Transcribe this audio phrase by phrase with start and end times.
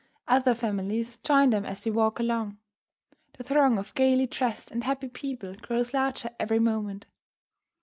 [0.27, 2.57] Other families join them as they walk along.
[3.37, 7.05] The throng of gaily dressed and happy people grows larger every moment.